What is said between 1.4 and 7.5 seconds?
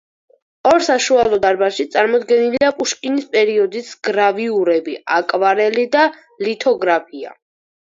დარბაზში წარმოდგენლია პუშკინის პერიოდის გრავიურები, აკვარელი და ლითოგრაფია.